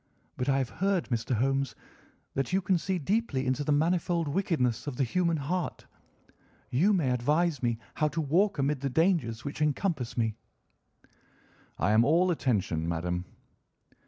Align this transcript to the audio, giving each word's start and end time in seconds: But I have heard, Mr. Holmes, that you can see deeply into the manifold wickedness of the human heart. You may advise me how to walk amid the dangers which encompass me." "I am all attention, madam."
But 0.35 0.49
I 0.49 0.57
have 0.57 0.71
heard, 0.71 1.09
Mr. 1.09 1.35
Holmes, 1.35 1.75
that 2.33 2.51
you 2.51 2.59
can 2.59 2.79
see 2.79 2.97
deeply 2.97 3.45
into 3.45 3.63
the 3.63 3.71
manifold 3.71 4.27
wickedness 4.27 4.87
of 4.87 4.95
the 4.95 5.03
human 5.03 5.37
heart. 5.37 5.85
You 6.71 6.91
may 6.91 7.11
advise 7.11 7.61
me 7.61 7.77
how 7.93 8.07
to 8.07 8.19
walk 8.19 8.57
amid 8.57 8.81
the 8.81 8.89
dangers 8.89 9.45
which 9.45 9.61
encompass 9.61 10.17
me." 10.17 10.33
"I 11.77 11.91
am 11.91 12.03
all 12.03 12.31
attention, 12.31 12.89
madam." 12.89 13.25